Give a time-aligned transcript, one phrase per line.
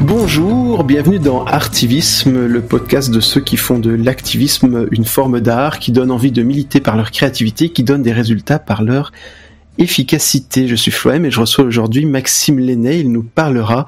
[0.00, 5.78] Bonjour, bienvenue dans Artivisme, le podcast de ceux qui font de l'activisme une forme d'art,
[5.78, 9.12] qui donne envie de militer par leur créativité, qui donne des résultats par leur
[9.78, 10.68] efficacité.
[10.68, 13.00] Je suis Floem et je reçois aujourd'hui Maxime Lenné.
[13.00, 13.86] Il nous parlera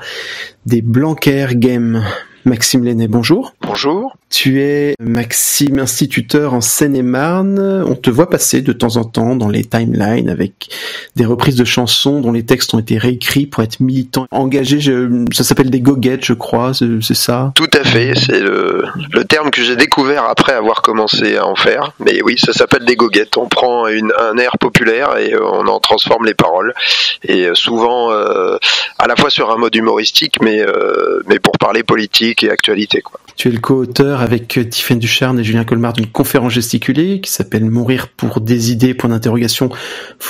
[0.64, 2.04] des Blanquer Games.
[2.46, 3.55] Maxime Lenné, bonjour.
[3.61, 4.17] Bonjour.
[4.31, 7.59] Tu es Maxime, instituteur en Seine-et-Marne.
[7.85, 10.69] On te voit passer de temps en temps dans les timelines avec
[11.17, 14.81] des reprises de chansons dont les textes ont été réécrits pour être militants, engagés.
[15.32, 17.53] ça s'appelle des goguettes, je crois, c'est ça?
[17.57, 18.14] Tout à fait.
[18.14, 18.85] C'est le,
[19.29, 21.94] terme que j'ai découvert après avoir commencé à en faire.
[21.99, 23.36] Mais oui, ça s'appelle des goguettes.
[23.36, 26.75] On prend un air populaire et euh, on en transforme les paroles.
[27.25, 28.57] Et euh, souvent, euh,
[28.99, 30.64] à la fois sur un mode humoristique, mais,
[31.27, 31.55] mais pour
[31.86, 33.02] politique et actualité.
[33.36, 37.64] Tu es le co-auteur avec Tiffaine Ducharne et Julien Colmar d'une conférence gesticulée qui s'appelle
[37.64, 39.68] Mourir pour des idées, point d'interrogation,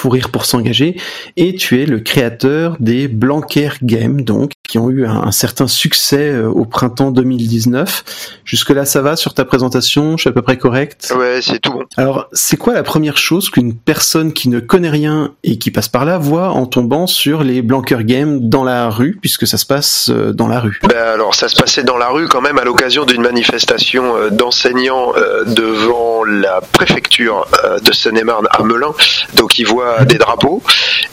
[0.05, 0.97] rire pour s'engager.
[1.37, 6.33] Et tu es le créateur des Blanquer Games, donc, qui ont eu un, certain succès
[6.33, 8.05] euh, au printemps 2019.
[8.45, 10.19] Jusque-là, ça va sur ta présentation?
[10.19, 11.15] Je suis à peu près correct?
[11.17, 11.85] Ouais, c'est tout bon.
[11.97, 15.89] Alors, c'est quoi la première chose qu'une personne qui ne connaît rien et qui passe
[15.89, 19.65] par là voit en tombant sur les Blanquer Games dans la rue, puisque ça se
[19.65, 20.79] passe euh, dans la rue?
[20.83, 24.29] Ben Alors, ça se passait dans la rue quand même à l'occasion d'une manifestation euh,
[24.29, 25.15] d'enseignants
[25.47, 27.47] devant la préfecture
[27.83, 28.93] de Seine-et-Marne à Melun.
[29.37, 30.63] Donc il voit des drapeaux,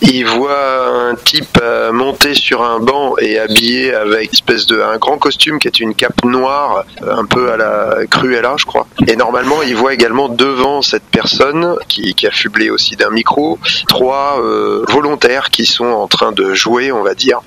[0.01, 1.59] il voit un type
[1.91, 3.52] monter sur un banc et habillé
[3.93, 7.57] avec une espèce de un grand costume qui est une cape noire, un peu à
[7.57, 8.87] la Cruella, je crois.
[9.07, 13.59] Et normalement, il voit également devant cette personne qui, qui a fublé aussi d'un micro
[13.87, 14.41] trois
[14.89, 17.41] volontaires qui sont en train de jouer, on va dire,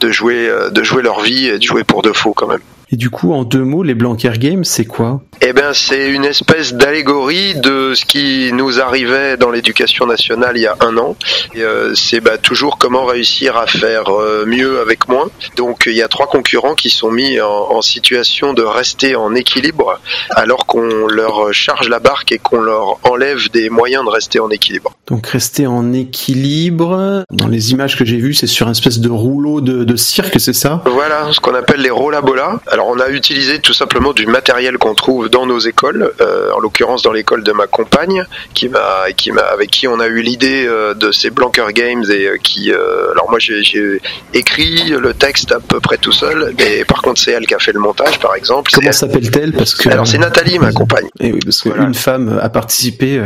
[0.00, 2.60] de jouer, de jouer leur vie et de jouer pour de faux quand même.
[2.94, 5.20] Et du coup, en deux mots, les Blanquer Games, c'est quoi?
[5.40, 10.62] Eh bien, c'est une espèce d'allégorie de ce qui nous arrivait dans l'éducation nationale il
[10.62, 11.16] y a un an.
[11.56, 15.28] Euh, c'est bah, toujours comment réussir à faire euh, mieux avec moins.
[15.56, 20.00] Donc, il y a trois concurrents qui sont mis en, situation de rester en équilibre
[20.30, 24.50] alors qu'on leur charge la barque et qu'on leur enlève des moyens de rester en
[24.50, 24.94] équilibre.
[25.08, 27.24] Donc, rester en équilibre.
[27.32, 30.38] Dans les images que j'ai vues, c'est sur une espèce de rouleau de, de cirque,
[30.38, 30.80] c'est ça?
[30.86, 32.60] Voilà, ce qu'on appelle les rollabola.
[32.68, 36.60] Alors on a utilisé tout simplement du matériel qu'on trouve dans nos écoles, euh, en
[36.60, 38.24] l'occurrence dans l'école de ma compagne,
[38.54, 42.04] qui m'a, qui m'a, avec qui on a eu l'idée euh, de ces Blanker Games
[42.10, 44.00] et euh, qui, alors moi j'ai,
[44.32, 47.58] écrit le texte à peu près tout seul, mais par contre c'est elle qui a
[47.58, 48.70] fait le montage par exemple.
[48.72, 49.52] Comment s'appelle-t-elle?
[49.52, 51.06] Parce que alors c'est Nathalie ma compagne.
[51.20, 53.22] Et eh oui, parce qu'une femme a participé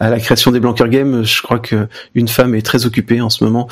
[0.00, 1.24] à la création des Blanker Games.
[1.24, 3.68] Je crois que une femme est très occupée en ce moment.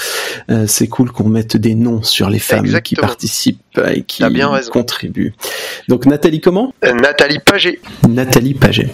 [0.66, 3.60] c'est cool qu'on mette des noms sur les femmes qui participent
[3.94, 5.13] et qui bien contribuent.
[5.88, 6.72] Donc Nathalie comment?
[6.84, 7.80] Euh, Nathalie Paget.
[8.08, 8.88] Nathalie Paget.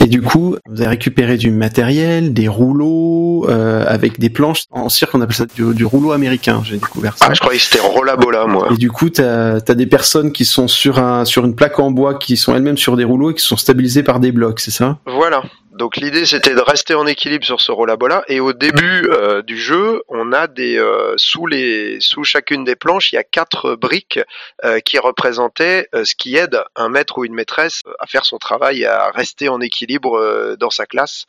[0.00, 4.64] Et du coup, vous avez récupéré du matériel, des rouleaux euh, avec des planches.
[4.70, 6.62] En cirque, on appelle ça du, rouleau américain.
[6.64, 7.26] J'ai découvert ça.
[7.28, 8.68] Ah, je croyais que c'était rollabola, moi.
[8.72, 11.90] Et du coup, t'as as des personnes qui sont sur un sur une plaque en
[11.90, 14.70] bois, qui sont elles-mêmes sur des rouleaux et qui sont stabilisées par des blocs, c'est
[14.70, 14.98] ça?
[15.06, 15.42] Voilà.
[15.76, 19.58] Donc l'idée c'était de rester en équilibre sur ce rollabola et au début euh, du
[19.58, 23.74] jeu on a des euh, sous les sous chacune des planches il y a quatre
[23.74, 24.18] briques
[24.64, 28.86] euh, qui représentaient ce qui aide un maître ou une maîtresse à faire son travail
[28.86, 31.26] à rester en équilibre dans sa classe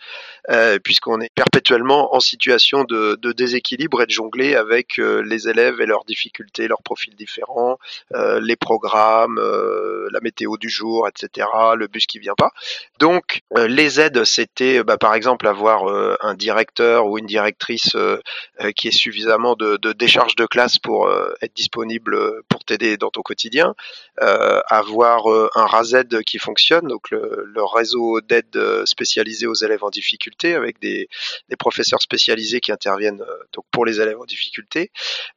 [0.81, 5.85] puisqu'on est perpétuellement en situation de, de, déséquilibre et de jongler avec les élèves et
[5.85, 7.78] leurs difficultés, leurs profils différents,
[8.14, 9.40] les programmes,
[10.12, 11.47] la météo du jour, etc.
[11.75, 12.52] Le bus qui vient pas.
[13.00, 18.17] Donc les aides c'était bah, par exemple avoir euh, un directeur ou une directrice euh,
[18.61, 21.09] euh, qui est suffisamment de, de, décharge de classe pour
[21.41, 23.73] être disponible pour t'aider dans ton quotidien,
[24.17, 30.79] avoir un RAZED qui fonctionne, donc le, réseau d'aide spécialisé aux élèves en difficulté avec
[30.79, 31.09] des,
[31.49, 33.23] des professeurs spécialisés qui interviennent
[33.53, 34.91] donc pour les élèves en difficulté.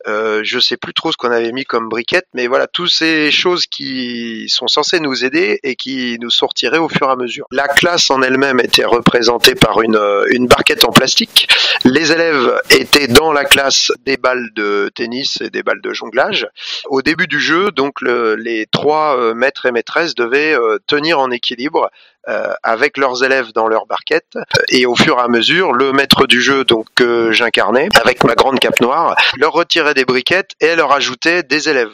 [0.07, 3.31] Euh, je sais plus trop ce qu'on avait mis comme briquette, mais voilà, toutes ces
[3.31, 7.47] choses qui sont censées nous aider et qui nous sortiraient au fur et à mesure.
[7.51, 11.49] La classe en elle-même était représenté par une, euh, une barquette en plastique.
[11.85, 16.49] Les élèves étaient dans la classe des balles de tennis et des balles de jonglage.
[16.89, 21.31] Au début du jeu, donc les trois euh, maîtres et maîtresses devaient euh, tenir en
[21.31, 21.91] équilibre
[22.63, 24.39] avec leurs élèves dans leur barquette
[24.69, 28.35] et au fur et à mesure le maître du jeu donc que j'incarnais avec ma
[28.35, 31.91] grande cape noire leur retirait des briquettes et leur ajoutait des élèves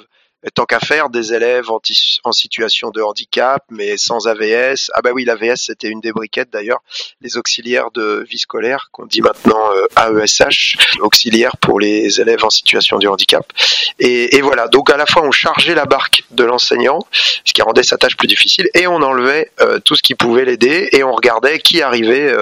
[0.54, 4.90] tant qu'à faire, des élèves en, situation de handicap, mais sans AVS.
[4.94, 6.80] Ah bah oui, l'AVS c'était une des briquettes d'ailleurs,
[7.20, 12.98] les auxiliaires de vie scolaire, qu'on dit maintenant AESH, auxiliaires pour les élèves en situation
[12.98, 13.46] de handicap.
[13.98, 17.00] Et, et, voilà, donc à la fois on chargeait la barque de l'enseignant,
[17.44, 19.50] ce qui rendait sa tâche plus difficile, et on enlevait
[19.84, 22.34] tout ce qui pouvait l'aider, et on regardait qui arrivait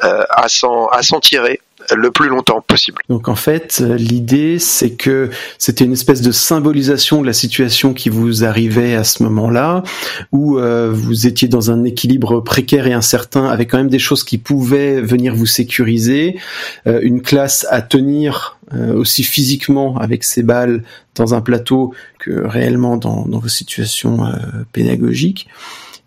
[0.00, 1.60] à s'en tirer
[1.96, 3.02] le plus longtemps possible.
[3.08, 8.08] Donc en fait, l'idée c'est que c'était une espèce de symbolisation de la situation qui
[8.08, 9.82] vous arrivait à ce moment-là,
[10.32, 14.24] où euh, vous étiez dans un équilibre précaire et incertain, avec quand même des choses
[14.24, 16.38] qui pouvaient venir vous sécuriser,
[16.86, 20.82] euh, une classe à tenir euh, aussi physiquement avec ses balles
[21.16, 24.20] dans un plateau que réellement dans, dans vos situations
[24.72, 25.48] pédagogiques.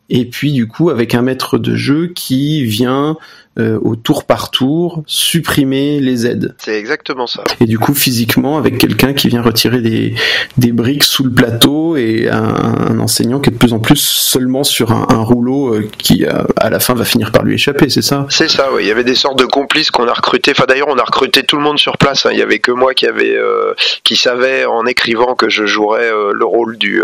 [0.10, 3.18] Et puis du coup avec un maître de jeu qui vient
[3.60, 6.56] euh, au tour par tour supprimer les aides.
[6.58, 7.44] C'est exactement ça.
[7.60, 10.16] Et du coup, physiquement, avec quelqu'un qui vient retirer des,
[10.58, 14.00] des briques sous le plateau et un, un, enseignant qui est de plus en plus
[14.00, 17.54] seulement sur un, un rouleau euh, qui, euh, à la fin, va finir par lui
[17.54, 18.26] échapper, c'est ça?
[18.32, 18.86] C'est ça, oui.
[18.86, 20.52] Il y avait des sortes de complices qu'on a recrutés.
[20.58, 22.26] Enfin, d'ailleurs, on a recruté tout le monde sur place.
[22.26, 22.32] Hein.
[22.32, 26.10] Il y avait que moi qui avait, euh, qui savait en écrivant que je jouerais
[26.34, 27.04] le rôle du,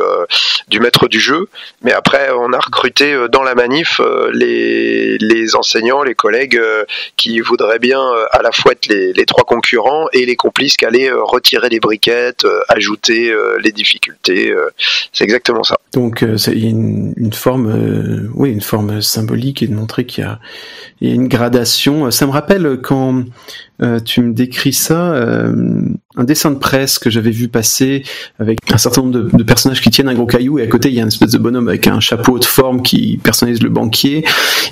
[0.67, 1.47] du maître du jeu.
[1.83, 4.01] Mais après, on a recruté dans la manif
[4.33, 6.85] les, les enseignants, les collègues euh,
[7.17, 10.85] qui voudraient bien euh, à la fois être les, trois concurrents et les complices qui
[10.85, 14.53] allaient euh, retirer les briquettes, ajouter les difficultés.
[15.13, 15.77] c'est exactement ça.
[15.93, 20.27] Donc il y a une, forme, oui, une forme symbolique et de montrer qu'il y,
[20.27, 20.39] a,
[21.01, 22.11] une gradation.
[22.11, 23.23] Ça me rappelle quand
[24.05, 25.15] tu me décris ça,
[26.17, 28.03] un dessin de presse que j'avais vu passer
[28.39, 30.95] avec un certain nombre de, personnages qui tiennent un gros caillou et à côté il
[30.95, 34.25] y a une espèce de bonhomme avec un chapeau de forme qui personnalise le banquier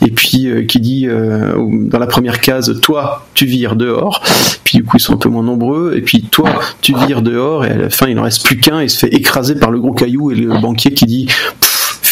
[0.06, 4.24] et puis euh, qui dit dans la première case toi tu vires dehors
[4.64, 7.66] puis du coup ils sont un peu moins nombreux et puis toi tu vires dehors
[7.66, 9.70] et à la fin il en reste plus qu'un et il se fait écraser par
[9.70, 11.28] le gros caillou et le banquier qui dit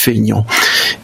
[0.06, 0.46] feignant.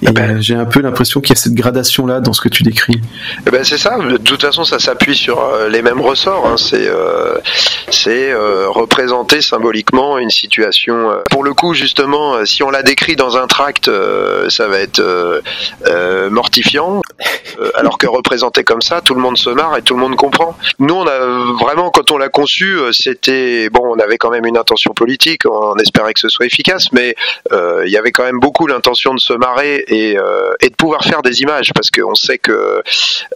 [0.03, 2.41] Et eh ben, j'ai un peu l'impression qu'il y a cette gradation là dans ce
[2.41, 2.99] que tu décris.
[3.45, 3.99] Eh ben c'est ça.
[3.99, 6.47] De toute façon, ça s'appuie sur euh, les mêmes ressorts.
[6.47, 6.57] Hein.
[6.57, 7.37] C'est euh,
[7.91, 11.11] c'est euh, représenter symboliquement une situation.
[11.29, 13.91] Pour le coup, justement, si on la décrit dans un tract,
[14.49, 15.01] ça va être
[16.31, 17.03] mortifiant.
[17.75, 20.57] alors que représenté comme ça, tout le monde se marre et tout le monde comprend.
[20.79, 21.19] Nous, on a
[21.61, 23.93] vraiment, quand on l'a conçu, c'était bon.
[23.95, 25.45] On avait quand même une intention politique.
[25.45, 27.15] On espérait que ce soit efficace, mais
[27.51, 31.03] il y avait quand même beaucoup l'intention de se marrer et, euh, et de pouvoir
[31.03, 32.81] faire des images parce qu'on sait que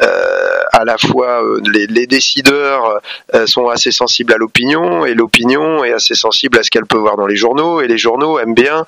[0.02, 3.02] euh, à la fois euh, les, les décideurs
[3.46, 7.18] sont assez sensibles à l'opinion et l'opinion est assez sensible à ce qu'elle peut voir
[7.18, 8.86] dans les journaux et les journaux aiment bien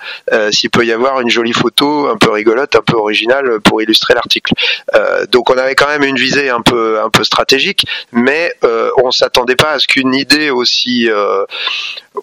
[0.51, 4.13] s'il peut y avoir une jolie photo un peu rigolote, un peu originale pour illustrer
[4.13, 4.53] l'article.
[5.31, 8.53] donc on avait quand même une visée un peu un peu stratégique, mais
[9.03, 11.09] on s'attendait pas à ce qu'une idée aussi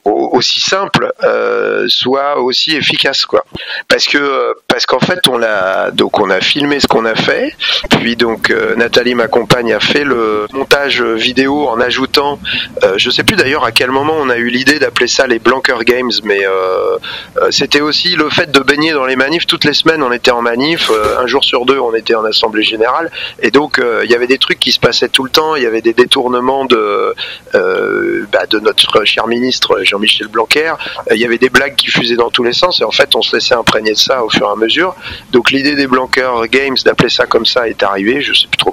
[0.04, 3.44] aussi simple euh, soit aussi efficace quoi.
[3.88, 7.54] Parce que parce qu'en fait on a donc on a filmé ce qu'on a fait
[7.90, 12.38] puis donc euh, Nathalie ma compagne a fait le montage vidéo en ajoutant
[12.82, 15.38] euh, je sais plus d'ailleurs à quel moment on a eu l'idée d'appeler ça les
[15.38, 16.96] Blanker Games mais euh,
[17.38, 19.46] euh, c'était aussi le fait de baigner dans les manifs.
[19.46, 22.62] Toutes les semaines on était en manif un jour sur deux on était en assemblée
[22.62, 23.10] générale.
[23.40, 25.56] Et donc il y avait des trucs qui se passaient tout le temps.
[25.56, 27.14] Il y avait des détournements de
[27.52, 30.74] bah, de notre cher ministre Jean-Michel Blanquer,
[31.10, 33.14] euh, il y avait des blagues qui fusaient dans tous les sens et en fait
[33.14, 34.94] on se laissait imprégner de ça au fur et à mesure.
[35.30, 38.63] Donc l'idée des Blanquer Games d'appeler ça comme ça est arrivée, je sais plus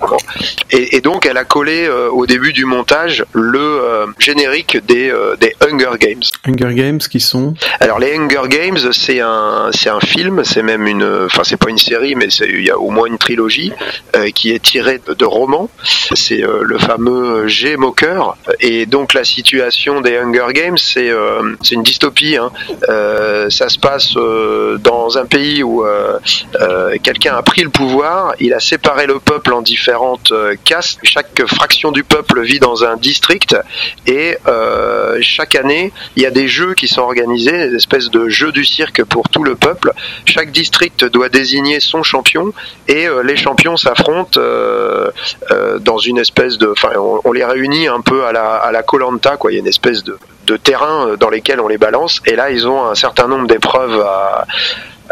[0.71, 5.55] Et, donc elle a collé euh, au début du montage le euh, générique des, des
[5.61, 6.21] Hunger Games.
[6.45, 10.87] Hunger Games qui sont Alors les Hunger Games c'est un c'est un film, c'est même
[10.87, 13.73] une enfin c'est pas une série mais il y a au moins une trilogie
[14.35, 15.69] qui est tirée de, de romans.
[16.13, 21.75] C'est le fameux G Mocker et donc la situation des Hunger Games c'est euh, c'est
[21.75, 22.37] une dystopie.
[22.37, 22.51] Hein.
[22.89, 25.83] Euh, ça se passe euh, dans un pays où
[27.03, 30.33] quelqu'un a pris le pouvoir, il a séparé le peuple en différentes
[30.63, 30.99] castes.
[31.03, 33.57] Chaque fraction du peuple vit dans un district
[34.07, 34.37] et
[35.21, 38.63] chaque année, il y a des jeux qui sont organisés, des espèces de jeux du
[38.63, 39.91] cirque pour tout le peuple.
[40.25, 42.53] Chaque district doit désigner son champion
[42.87, 44.39] et les champions s'affrontent
[45.81, 46.91] dans une espèce de, enfin,
[47.25, 49.51] on, les réunit un peu à la à la quoi.
[49.51, 52.21] Il y a une espèce de, de terrain euh, dans lesquels on les balance.
[52.25, 54.45] Et là, ils ont un certain nombre d'épreuves à, euh,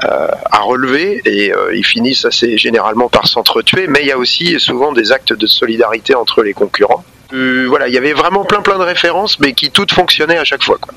[0.01, 3.88] à relever et euh, ils finissent assez généralement par s'entretuer.
[3.88, 7.03] Mais il y a aussi souvent des actes de solidarité entre les concurrents.
[7.32, 10.63] voilà, il y avait vraiment plein plein de références, mais qui toutes fonctionnaient à chaque
[10.63, 10.77] fois.
[10.79, 10.94] Quoi.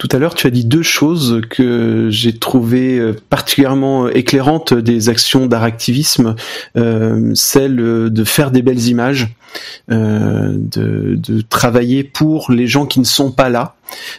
[0.00, 5.10] Tout à l'heure, tu as dit deux choses que j'ai trouvées euh, particulièrement éclairantes des
[5.10, 6.36] actions d'art activisme,
[6.78, 9.28] euh, celle de faire des belles images,
[9.90, 13.76] euh, de, travailler pour les gens qui ne sont pas là,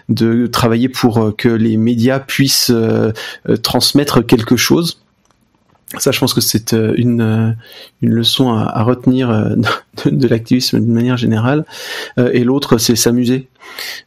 [0.07, 2.71] de travailler pour que les médias puissent
[3.63, 5.01] transmettre quelque chose.
[5.97, 7.55] Ça, je pense que c'est une,
[8.01, 9.29] une leçon à, retenir
[10.05, 11.65] de l'activisme d'une manière générale.
[12.17, 13.49] Et l'autre, c'est s'amuser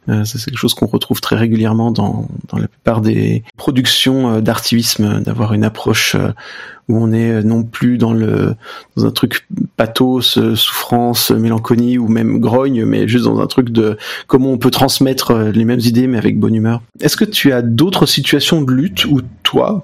[0.09, 4.41] euh, c'est quelque chose qu'on retrouve très régulièrement dans, dans la plupart des productions euh,
[4.41, 6.31] d'artivisme, d'avoir une approche euh,
[6.87, 8.55] où on est non plus dans le
[8.95, 13.97] dans un truc pathos, souffrance, mélancolie ou même grogne, mais juste dans un truc de
[14.27, 16.83] comment on peut transmettre les mêmes idées mais avec bonne humeur.
[16.99, 19.83] Est-ce que tu as d'autres situations de lutte où toi,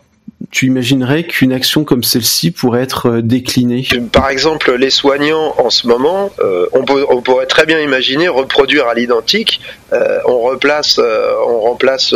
[0.49, 3.87] tu imaginerais qu'une action comme celle-ci pourrait être euh, déclinée?
[4.11, 6.83] Par exemple, les soignants en ce moment, euh, on,
[7.21, 9.61] pourrait très bien imaginer reproduire à l'identique.
[9.93, 12.13] Euh, on replace, on remplace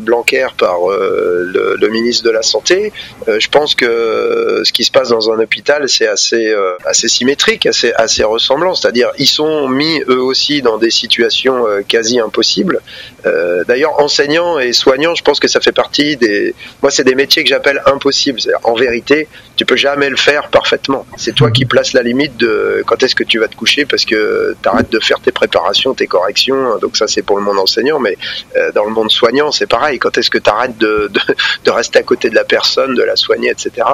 [0.00, 2.92] Blanquer par le, ministre de la santé.
[3.26, 6.54] je pense que ce qui se passe dans un hôpital, c'est assez,
[6.84, 8.74] assez symétrique, assez, assez ressemblant.
[8.74, 12.80] C'est-à-dire, ils sont mis eux aussi dans des situations quasi impossibles.
[13.66, 16.54] D'ailleurs, enseignants et soignants, je pense que ça fait partie des.
[16.82, 18.40] Moi, c'est des métiers que j'appelle impossible.
[18.64, 21.06] En vérité, tu peux jamais le faire parfaitement.
[21.16, 24.04] C'est toi qui places la limite de quand est-ce que tu vas te coucher parce
[24.04, 26.78] que tu arrêtes de faire tes préparations, tes corrections.
[26.78, 28.16] Donc ça, c'est pour le monde enseignant, mais
[28.56, 29.98] euh, dans le monde soignant, c'est pareil.
[29.98, 31.10] Quand est-ce que tu arrêtes de,
[31.66, 33.86] rester à côté de la personne, de la soigner, etc.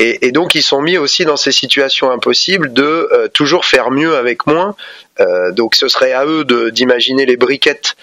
[0.00, 4.14] Et, donc ils sont mis aussi dans ces situations impossibles de euh, toujours faire mieux
[4.14, 4.76] avec moins.
[5.18, 7.96] Euh, donc ce serait à eux d'imaginer les briquettes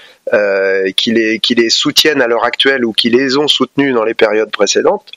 [0.98, 4.16] qui, les, qui les soutiennent à l'heure actuelle ou qui les ont soutenues dans les
[4.16, 5.12] périodes précédentes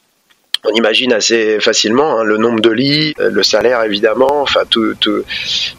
[0.64, 4.94] on imagine assez facilement hein, le nombre de lits, euh, le salaire évidemment, enfin tout,
[5.00, 5.24] tout,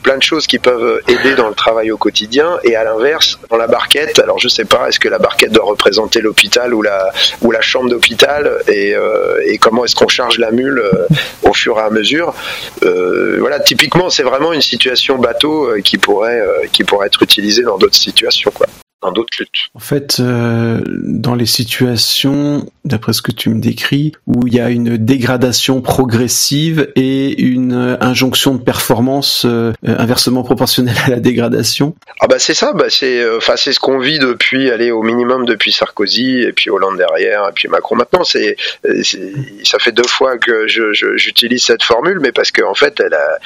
[0.04, 2.58] plein de choses qui peuvent aider dans le travail au quotidien.
[2.64, 5.66] Et à l'inverse, dans la barquette, alors je sais pas, est-ce que la barquette doit
[5.66, 10.38] représenter l'hôpital ou la ou la chambre d'hôpital et, euh, et, comment est-ce qu'on charge
[10.40, 11.08] la mule euh,
[11.44, 12.34] au fur et à mesure?
[12.82, 17.96] voilà, typiquement, c'est vraiment une situation bateau qui pourrait qui pourrait être utilisée dans d'autres
[17.96, 18.68] situations, quoi
[19.01, 19.70] dans d'autres luttes.
[19.75, 24.60] En fait, euh, dans les situations, d'après ce que tu me décris, où il y
[24.60, 31.96] a une dégradation progressive et une injonction de performance euh, inversement proportionnelle à la dégradation.
[32.20, 35.01] Ah bah c'est ça, bah c'est euh, enfin c'est ce qu'on vit depuis aller au
[35.01, 38.24] minimum depuis Sarkozy et puis Hollande derrière et puis Macron maintenant.
[38.25, 38.58] C'est
[39.63, 43.38] ça fait deux fois que j'utilise cette formule, mais parce qu'en en fait elle a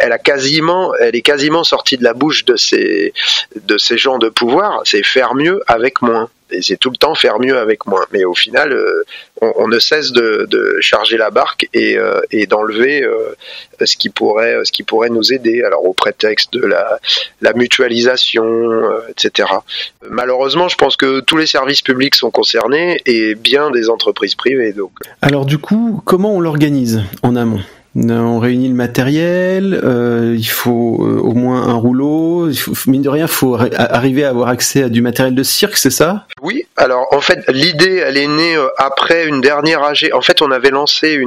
[0.00, 3.12] elle a quasiment elle est quasiment sortie de la bouche de ces
[3.56, 4.82] de ces gens de pouvoir.
[4.84, 6.28] C'est faire mieux avec moins.
[6.52, 8.04] Et c'est tout le temps faire mieux avec moins.
[8.12, 9.04] Mais au final, euh,
[9.40, 10.48] on, ne cesse de,
[10.80, 13.36] charger la barque et, euh, d'enlever euh,
[13.84, 15.62] ce qui pourrait, ce qui pourrait nous aider.
[15.62, 16.98] Alors au prétexte de la,
[17.40, 19.48] la mutualisation, etc.
[20.08, 24.72] Malheureusement, je pense que tous les services publics sont concernés et bien des entreprises privées.
[24.72, 24.90] Donc.
[25.22, 27.60] Alors du coup, comment on l'organise en amont?
[27.96, 33.02] On réunit le matériel, euh, il faut euh, au moins un rouleau, il faut, mine
[33.02, 36.26] de rien, faut arriver à avoir accès à du matériel de cirque, c'est ça?
[36.40, 40.10] Oui, alors en fait l'idée elle est née euh, après une dernière AG.
[40.12, 41.20] En fait on avait lancé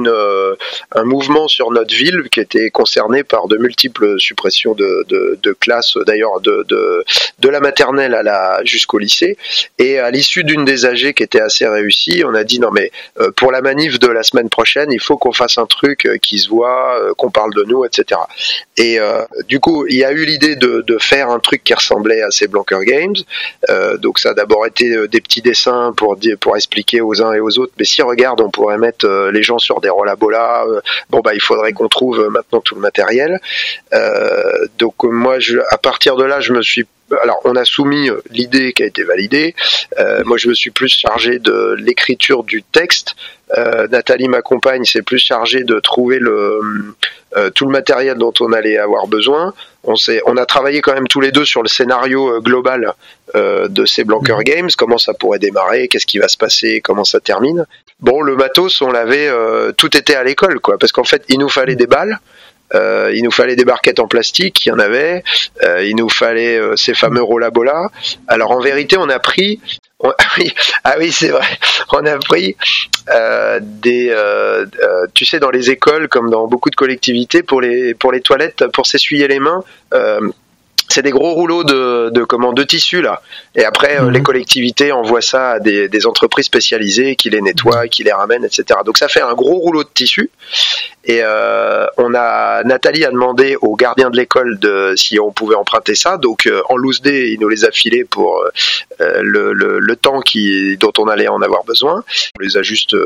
[0.94, 6.40] un mouvement sur notre ville qui était concerné par de multiples suppressions de, classes, d'ailleurs
[6.40, 9.36] de, de, la maternelle la jusqu'au lycée.
[9.78, 12.90] Et à l'issue d'une des AG qui était assez réussie, on a dit non mais
[13.36, 16.48] pour la manif de la semaine prochaine, il faut qu'on fasse un truc qui se
[16.62, 18.20] euh, qu'on parle de nous, etc.
[18.76, 22.22] Et euh, du coup, il y a eu l'idée de, faire un truc qui ressemblait
[22.22, 23.16] à ces Blanker Games.
[23.68, 26.16] Euh, donc ça a d'abord été des petits dessins pour
[26.56, 27.72] expliquer aux uns et aux autres.
[27.78, 30.64] Mais si regarde, on pourrait mettre les gens sur des rollabola.
[31.10, 33.40] bon bah il faudrait qu'on trouve maintenant tout le matériel.
[34.78, 35.38] donc moi,
[35.70, 36.86] à partir de là, je me suis
[37.22, 39.54] alors on a soumis l'idée qui a été validée.
[40.24, 43.14] moi je me suis plus chargé de l'écriture du texte
[43.56, 46.60] euh, Nathalie, ma compagne, s'est plus chargée de trouver le,
[47.36, 49.52] euh, tout le matériel dont on allait avoir besoin.
[49.84, 49.94] On,
[50.26, 52.92] on a travaillé quand même tous les deux sur le scénario euh, global
[53.34, 54.44] de ces Blanker mhm.
[54.44, 57.66] Games, comment ça pourrait démarrer, qu'est-ce qui va se passer, comment ça termine?
[57.98, 59.28] Bon, le matos, on l'avait,
[59.76, 62.20] tout était à l'école, quoi, parce qu'en fait, il nous fallait des balles.
[62.74, 65.22] Il nous fallait des barquettes en plastique, il y en avait.
[65.82, 67.90] il nous fallait ces fameux rollabola.
[68.28, 69.60] Alors en vérité, on a pris
[70.84, 71.46] ah oui, c'est vrai.
[71.92, 72.56] On a pris
[73.10, 77.60] euh, des, euh, euh, tu sais, dans les écoles comme dans beaucoup de collectivités pour
[77.60, 79.62] les pour les toilettes, pour s'essuyer les mains.
[80.88, 83.22] c'est des gros rouleaux de, de comment de tissu là
[83.54, 84.22] et après les mhm.
[84.22, 88.80] collectivités envoient ça à des, des, entreprises spécialisées qui les nettoient qui les ramènent etc
[88.84, 90.30] donc ça fait un gros rouleau de tissu
[91.06, 95.54] Et euh, on a Nathalie a demandé aux gardiens de l'école de si on pouvait
[95.54, 96.16] emprunter ça.
[96.16, 98.42] Donc euh, en loose day, il nous les a filés pour
[99.00, 102.04] euh, le, le, le, temps qui dont on allait en avoir besoin.
[102.38, 102.96] On les a juste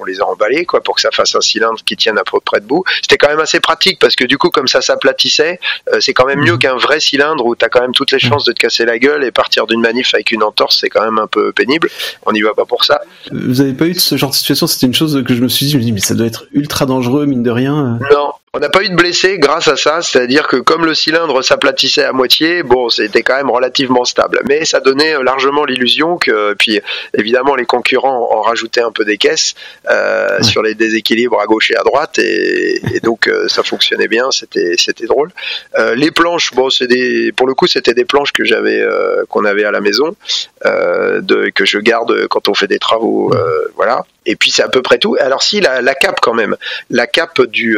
[0.00, 2.38] on les a emballés quoi pour que ça fasse un cylindre qui tienne à peu
[2.40, 2.84] près debout.
[3.02, 5.60] C'était quand même assez pratique parce que du coup comme ça s'aplatissait,
[6.00, 6.58] c'est quand même mieux mmh.
[6.58, 8.98] qu'un vrai cylindre où tu as quand même toutes les chances de te casser la
[8.98, 11.88] gueule et partir d'une manif avec une entorse, c'est quand même un peu pénible.
[12.24, 13.00] On n'y va pas pour ça.
[13.30, 14.66] Vous avez pas eu de ce genre de situation?
[14.66, 16.46] C'était une chose que je me suis dit, je me dis mais ça doit être
[16.52, 17.98] ultra dangereux mine de rien.
[18.12, 21.40] Non, on n'a pas eu de blessés grâce à ça, c'est-à-dire que comme le cylindre
[21.40, 24.42] s'aplatissait à moitié, bon, c'était quand même relativement stable.
[24.46, 26.78] Mais ça donnait largement l'illusion que, puis
[27.16, 29.54] évidemment, les concurrents en rajoutaient un peu des caisses
[29.88, 34.30] euh, sur les déséquilibres à gauche et à droite, et, donc euh, ça fonctionnait bien,
[34.30, 35.30] c'était c'était drôle.
[35.78, 38.86] Euh, les planches, bon, c'est des, pour le coup, c'était des planches que j'avais,
[39.30, 40.14] qu'on avait à la maison,
[40.62, 43.32] de, que je garde quand on fait des travaux,
[43.76, 44.04] voilà.
[44.26, 45.16] Et puis c'est à peu près tout.
[45.18, 46.56] Alors si la, la cape quand même,
[46.90, 47.76] la cape du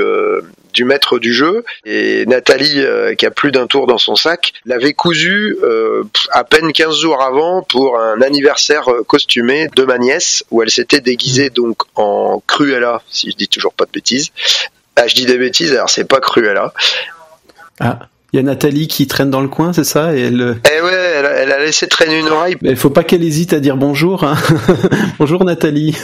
[0.75, 1.65] du maître du jeu.
[1.87, 6.45] Et Nathalie, euh, qui a plus d'un tour dans son sac, l'avait cousu euh, à
[6.45, 11.01] peine 15 jours avant pour un anniversaire euh, costumé de ma nièce, où elle s'était
[11.01, 14.31] déguisée donc en Cruella, si je dis toujours pas de bêtises.
[14.97, 16.75] Ah, je dis des bêtises, alors c'est pas Cruella.
[17.81, 18.01] Ah.
[18.33, 20.57] Il y a Nathalie qui traîne dans le coin, c'est ça Et elle...
[20.69, 22.57] Eh ouais, elle a, laissé traîner une oreille.
[22.63, 24.25] Il faut pas qu'elle hésite à dire bonjour.
[24.25, 24.37] Hein.
[25.21, 25.97] bonjour Nathalie.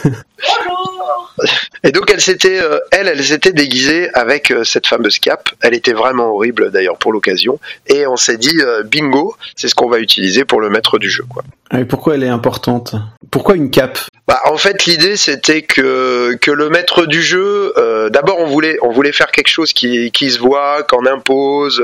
[1.84, 5.48] Et donc elle s'était, euh, elle, elle s'était déguisée avec euh, cette fameuse cape.
[5.60, 7.58] Elle était vraiment horrible d'ailleurs pour l'occasion.
[7.86, 11.10] Et on s'est dit euh, bingo, c'est ce qu'on va utiliser pour le maître du
[11.10, 11.44] jeu, quoi.
[11.72, 12.94] Et pourquoi elle est importante?
[13.30, 13.98] Pourquoi une cape?
[14.26, 17.72] Bah, en fait, l'idée c'était que que le maître du jeu,
[18.12, 21.82] d'abord on voulait on voulait faire quelque chose qui qui se voit, qu'on impose,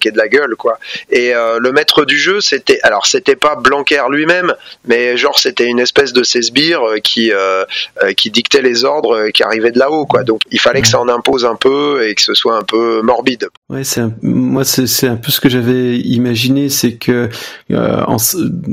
[0.00, 0.78] qui est de la gueule, quoi.
[1.10, 4.54] Et le maître du jeu, c'était alors c'était pas Blanquer lui-même,
[4.86, 7.32] mais genre c'était une espèce de sbires qui
[8.16, 10.24] qui dictait les ordres qui arrivait de là-haut, quoi.
[10.24, 13.02] Donc il fallait que ça en impose un peu et que ce soit un peu
[13.02, 13.48] morbide.
[13.68, 17.28] Ouais, c'est moi c'est un peu ce que j'avais imaginé, c'est que
[17.70, 18.04] euh,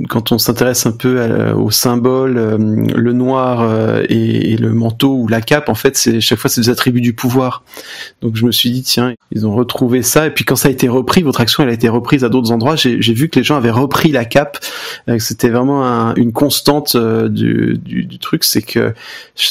[0.09, 5.27] quand on s'intéresse un peu au symbole, euh, le noir euh, et, le manteau ou
[5.27, 7.63] la cape, en fait, c'est chaque fois c'est des attributs du pouvoir.
[8.21, 10.71] Donc je me suis dit tiens, ils ont retrouvé ça et puis quand ça a
[10.71, 12.75] été repris, votre action elle a été reprise à d'autres endroits.
[12.75, 14.57] J'ai vu que les gens avaient repris la cape.
[15.17, 18.93] C'était vraiment une constante du, truc, c'est que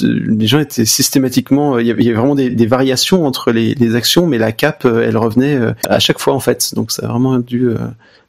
[0.01, 4.39] les gens étaient systématiquement, euh, il y avait vraiment des, variations entre les, actions, mais
[4.39, 6.75] la cape, euh, elle revenait euh, à chaque fois en fait.
[6.75, 7.71] Donc ça a vraiment dû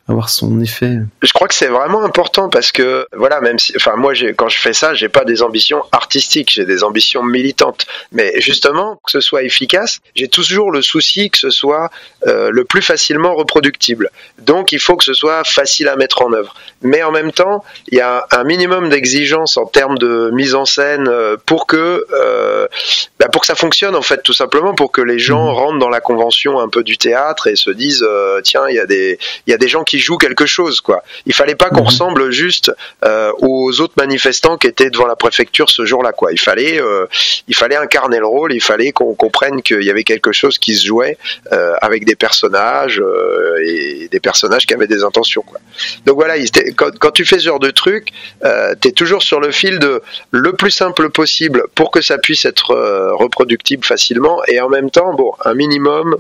[0.08, 0.98] avoir son effet.
[1.22, 4.58] Je crois que c'est vraiment important parce que voilà, même si, enfin moi, quand je
[4.58, 7.86] fais ça, j'ai pas des ambitions artistiques, j'ai des ambitions militantes.
[8.12, 11.90] Mais justement, que ce soit efficace, j'ai toujours le souci que ce soit
[12.27, 14.09] euh, le plus facilement reproductible.
[14.40, 16.55] Donc, il faut que ce soit facile à mettre en œuvre.
[16.81, 20.66] Mais en même temps, il y a un minimum d'exigence en termes de mise en
[20.66, 22.68] scène euh, pour que euh,
[23.20, 25.55] bah pour que ça fonctionne en fait, tout simplement pour que les gens mmh.
[25.55, 28.05] rentrent dans la convention un peu du théâtre et se disent
[28.44, 31.04] tiens, il y a des il y a des gens qui joue quelque chose, quoi.
[31.25, 31.88] Il fallait pas qu'on mhm.
[31.88, 32.72] ressemble juste
[33.04, 36.32] euh, aux autres manifestants qui étaient devant la préfecture ce jour-là, quoi.
[36.32, 37.06] Il fallait, euh,
[37.48, 40.75] il fallait incarner le rôle, il fallait qu'on comprenne qu'il y avait quelque chose qui
[40.75, 41.18] se jouait
[41.51, 43.01] euh, avec des personnages
[43.66, 45.60] et des personnages qui avaient des intentions, quoi.
[46.06, 46.36] Donc voilà,
[46.75, 48.10] quand, quand, tu fais ce genre de truc,
[48.82, 50.01] tu es toujours sur le fil de
[50.32, 52.74] le plus simple possible pour que ça puisse être
[53.20, 56.18] reproductible facilement et en même temps, bon, un minimum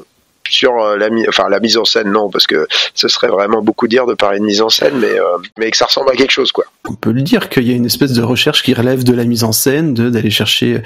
[0.51, 3.87] sur euh, la, enfin, la mise en scène, non, parce que ce serait vraiment beaucoup
[3.87, 6.31] dire de parler de mise en scène, mais, euh, mais que ça ressemble à quelque
[6.31, 6.65] chose, quoi.
[6.89, 9.23] On peut le dire qu'il y a une espèce de recherche qui relève de la
[9.23, 10.81] mise en scène, d'aller chercher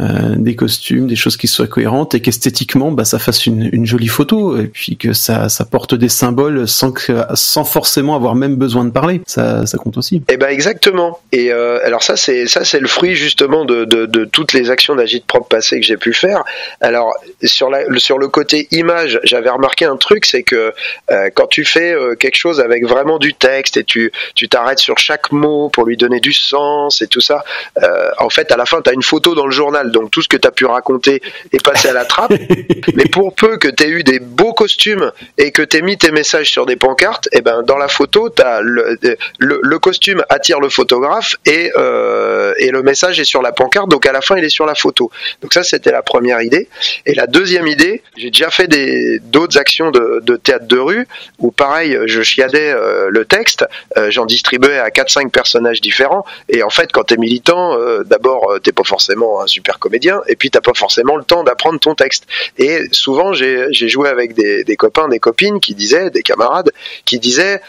[0.00, 3.84] euh, des costumes, des choses qui soient cohérentes et qu'esthétiquement, bah, ça fasse une, une,
[3.84, 8.36] jolie photo et puis que ça, ça porte des symboles sans que, sans forcément avoir
[8.36, 9.22] même besoin de parler.
[9.26, 10.22] Ça, ça compte aussi.
[10.28, 11.18] Eh ben exactement.
[11.32, 14.70] Et euh, alors ça, c'est ça, c'est le fruit justement de, de, de toutes les
[14.70, 16.44] actions d'agite propre passé que j'ai pu faire.
[16.80, 18.87] Alors sur la, sur le côté image
[19.24, 20.72] j'avais remarqué un truc, c'est que
[21.10, 24.78] euh, quand tu fais euh, quelque chose avec vraiment du texte et tu tu t'arrêtes
[24.78, 27.44] sur chaque mot pour lui donner du sens et tout ça,
[27.82, 30.22] euh, en fait, à la fin, tu as une photo dans le journal, donc tout
[30.22, 31.22] ce que tu as pu raconter
[31.52, 32.32] est passé à la trappe.
[32.94, 35.98] Mais pour peu que tu aies eu des beaux costumes et que tu aies mis
[35.98, 38.98] tes messages sur des pancartes, et eh ben dans la photo, as le,
[39.38, 44.12] le, costume attire le photographe et, et le message est sur la pancarte, donc à
[44.12, 45.10] la fin, il est sur la photo.
[45.42, 46.68] Donc ça, c'était la première idée.
[47.06, 50.78] Et la deuxième idée, j'ai déjà fait fait des d'autres actions de, de, théâtre de
[50.78, 51.06] rue
[51.38, 52.74] où pareil, je chiadais
[53.08, 53.64] le texte,
[54.08, 56.24] j'en distribuais à 4-5 personnages différents.
[56.48, 60.50] Et en fait, quand t'es militant, d'abord t'es pas forcément un super comédien, et puis
[60.50, 62.26] t'as pas forcément le temps d'apprendre ton texte.
[62.58, 66.70] Et souvent, j'ai joué avec des, des, copains, des copines qui disaient, des camarades,
[67.04, 67.60] qui disaient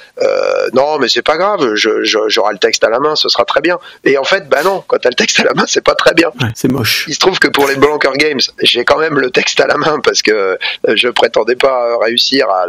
[0.74, 3.80] non, mais c'est pas grave, j'aurai le texte à la main, ce sera très bien.
[4.04, 6.14] Et en fait, bah non, quand t'as le texte à la main, c'est pas très
[6.14, 6.32] bien.
[6.56, 7.06] c'est moche.
[7.08, 9.78] Il se trouve que pour les Blanker Games, j'ai quand même le texte à la
[9.78, 12.65] main parce que euh, je prétendais pas réussir à,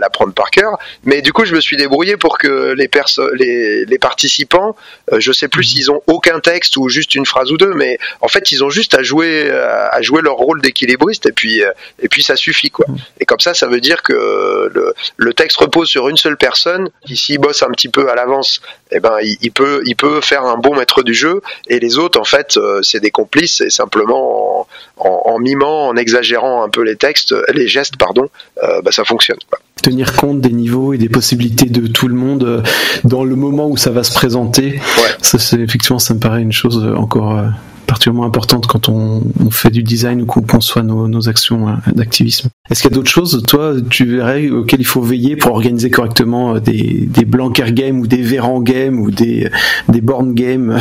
[0.00, 0.78] l'apprendre par cœur.
[1.04, 2.90] Mais du coup, je me suis débrouillé pour que les,
[3.34, 4.76] les, les participants,
[5.12, 5.76] euh, je sais plus mhm.
[5.76, 8.70] s'ils ont aucun texte ou juste une phrase ou deux, mais en fait, ils ont
[8.70, 12.70] juste à jouer, à jouer leur rôle d'équilibriste et puis, euh, et puis ça suffit
[12.70, 12.86] quoi.
[12.88, 12.96] Mhm.
[13.20, 16.90] Et comme ça, ça veut dire que le, le texte repose sur une seule personne
[17.06, 20.44] qui s'il bosse un petit peu à l'avance, eh ben, il, peut, il peut faire
[20.44, 24.66] un bon maître du jeu et les autres, en fait, c'est des complices et simplement
[24.96, 28.28] en, mimant, en exagérant un peu les textes, les gestes, pardon,
[28.62, 29.38] euh, bah, ça fonctionne.
[29.82, 32.62] Tenir compte des niveaux et des possibilités de tout le monde euh,
[33.04, 34.80] dans le moment où ça va se présenter.
[35.20, 37.48] Ça, c'est effectivement, ça me paraît une chose encore euh,
[37.86, 42.48] particulièrement importante quand on, fait du design ou qu'on conçoit nos, actions d'activisme.
[42.70, 45.90] Est-ce qu'il y a d'autres choses, toi, tu verrais, auxquelles il faut veiller pour organiser
[45.90, 49.50] correctement des, des Blanquer Games ou des Véran Games ou des,
[49.88, 50.80] des Born Games?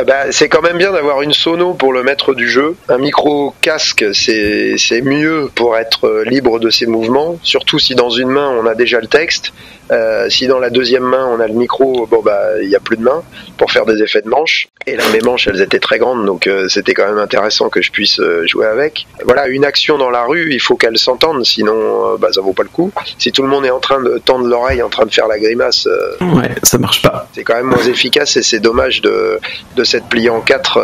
[0.00, 2.76] Eh ben, c'est quand même bien d'avoir une sono pour le maître du jeu.
[2.88, 8.28] Un micro casque, c'est mieux pour être libre de ses mouvements, surtout si dans une
[8.28, 9.52] main on a déjà le texte.
[9.90, 12.80] Euh, si dans la deuxième main on a le micro, bon bah il n'y a
[12.80, 13.22] plus de main
[13.56, 14.68] pour faire des effets de manche.
[14.86, 17.80] Et là mes manches elles étaient très grandes donc euh, c'était quand même intéressant que
[17.80, 19.06] je puisse euh, jouer avec.
[19.24, 22.62] Voilà une action dans la rue, il faut qu'elle s'entende sinon bah ça vaut pas
[22.62, 22.92] le coup.
[23.18, 25.38] Si tout le monde est en train de tendre l'oreille, en train de faire la
[25.38, 25.88] grimace,
[26.20, 27.28] ouais ça marche pas.
[27.32, 29.40] C'est quand même moins efficace et c'est dommage de
[29.76, 30.80] de s'être plié en quatre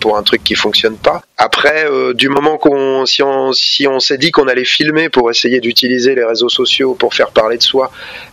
[0.00, 1.20] pour un truc qui fonctionne pas.
[1.36, 5.60] Après du moment qu'on si on si on s'est dit qu'on allait filmer pour essayer
[5.60, 7.90] d'utiliser les réseaux sociaux pour faire parler de soi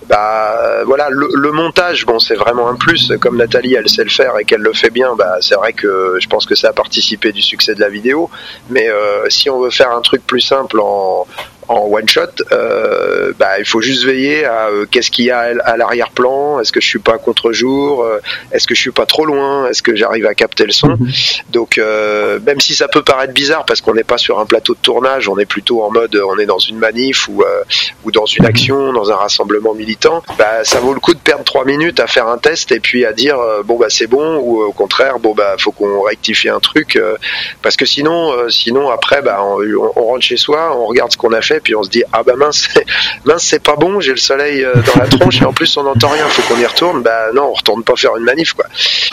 [0.07, 3.13] bah voilà le, montage bon c'est vraiment un plus.
[3.19, 6.17] Comme Nathalie elle sait le faire et qu'elle le fait bien bah c'est vrai que
[6.19, 8.29] je pense que ça a participé du succès de la vidéo.
[8.69, 11.25] Mais euh, si on veut faire un truc plus simple en
[11.67, 15.39] en one shot, euh, bah, il faut juste veiller à euh, qu'est-ce qu'il y a
[15.63, 18.19] à l'arrière-plan, est-ce que je suis pas contre-jour, euh,
[18.51, 20.89] est-ce que je suis pas trop loin, est-ce que j'arrive à capter le son.
[20.89, 21.11] Mhm.
[21.49, 24.79] Donc même si ça peut paraître bizarre parce qu'on n'est pas sur un plateau de
[24.79, 27.43] tournage, on est plutôt en mode on est dans une manif ou
[28.03, 28.49] ou dans une mhm.
[28.49, 32.07] action, dans un rassemblement militant, bah ça vaut le coup de perdre trois minutes à
[32.07, 35.33] faire un test et puis à dire bon bah c'est bon ou au contraire bon
[35.33, 36.99] bah faut qu'on rectifie un truc
[37.61, 39.59] parce que sinon sinon après bah on,
[39.95, 42.23] on rentre chez soi, on regarde ce qu'on a fait puis on se dit ah
[42.23, 42.67] bah mince,
[43.25, 45.83] mince c'est pas bon, j'ai le soleil euh, dans la tronche et en plus on
[45.83, 47.01] n'entend rien, faut qu'on y retourne.
[47.01, 48.65] Bah non, on retourne pas faire une manif quoi.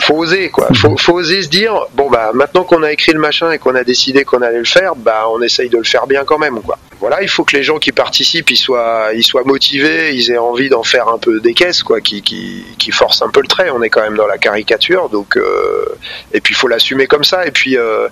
[0.03, 3.19] Faut oser quoi, faut, faut oser se dire bon bah maintenant qu'on a écrit le
[3.19, 6.07] machin et qu'on a décidé qu'on allait le faire, bah on essaye de le faire
[6.07, 6.77] bien quand même quoi.
[7.03, 9.11] Voilà, il faut que les gens qui participent soient
[9.43, 12.63] motivés, ils aient envie d'en faire un peu des caisses quoi, qui,
[12.93, 13.69] forcent un peu le trait.
[13.71, 15.83] On est quand même dans la caricature donc euh,
[16.31, 18.07] et puis il faut l'assumer comme ça et puis euh,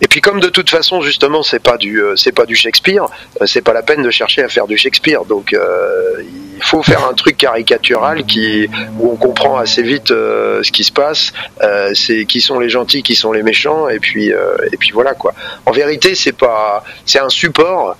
[0.00, 3.06] et puis comme de toute façon justement c'est pas du c'est pas du Shakespeare,
[3.46, 5.24] c'est pas la peine de chercher à faire du Shakespeare.
[5.24, 6.22] Donc euh,
[6.56, 8.68] il faut faire un truc caricatural qui
[9.00, 11.32] où on comprend assez vite euh, ce qui se passe,
[11.62, 15.14] euh, c'est qui sont les gentils, qui sont les méchants, et puis et puis voilà
[15.14, 15.34] quoi.
[15.64, 17.96] En vérité, c'est pas c'est un support.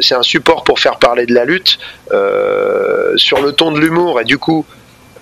[0.00, 1.78] C'est un support pour faire parler de la lutte
[3.16, 4.64] sur le ton de l'humour et du coup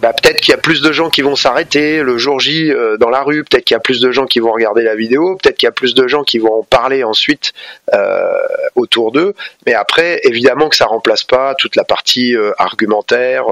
[0.01, 2.97] bah, peut-être qu'il y a plus de gens qui vont s'arrêter le jour J euh,
[2.97, 5.37] dans la rue, peut-être qu'il y a plus de gens qui vont regarder la vidéo,
[5.37, 7.53] peut-être qu'il y a plus de gens qui vont en parler ensuite
[7.93, 8.33] euh,
[8.77, 9.35] autour d'eux.
[9.67, 13.45] Mais après, évidemment que ça remplace pas toute la partie euh, argumentaire.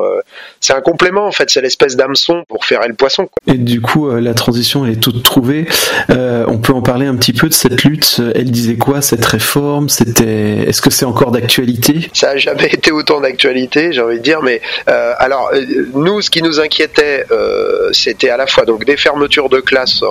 [0.61, 3.29] c'est un complément en fait, c'est l'espèce d'hameçon pour faire le poisson.
[3.47, 5.67] Et du coup, la transition elle est toute trouvée.
[6.09, 8.21] on peut en parler un petit peu de cette lutte.
[8.35, 9.89] Elle disait quoi cette réforme?
[9.89, 12.09] C'était, est-ce que c'est encore d'actualité?
[12.13, 14.43] Ça a jamais été autant d'actualité, j'ai envie de dire.
[14.43, 15.53] Mais alors
[15.95, 20.03] nous, ce qui nous inquiétait, euh, c'était à la fois donc des fermetures de classes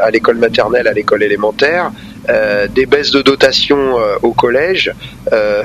[0.00, 1.90] à l'école maternelle, à l'école élémentaire,
[2.28, 4.92] euh, des baisses de dotation euh, au collège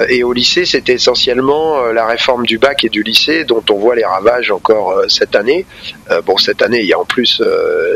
[0.10, 3.96] et au lycée, c'était essentiellement la réforme du bac et du lycée dont on voit
[3.96, 5.66] les ravages encore cette année.
[6.26, 7.40] bon, cette année, il y a en plus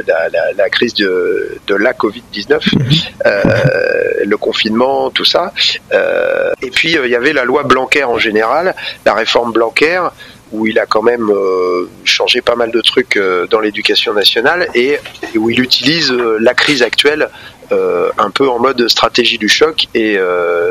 [0.05, 2.61] la, crise de, de la Covid-19,
[4.23, 5.51] le confinement, tout ça.
[6.61, 10.01] et puis, il y avait la loi Blanquer en général, la réforme Blanquer,
[10.53, 14.69] où il a quand même euh, changé pas mal de trucs euh, dans l'éducation nationale
[14.75, 14.99] et,
[15.35, 17.29] où il utilise euh, la crise actuelle
[18.19, 20.19] un peu en mode stratégie du choc et